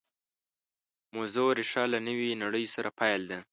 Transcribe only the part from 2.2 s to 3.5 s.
نړۍ سره پیل ده